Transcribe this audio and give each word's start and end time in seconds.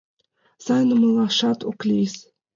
Сайын 0.65 0.89
умылашат 0.95 1.59
ок 1.69 1.79
лийыс... 1.87 2.15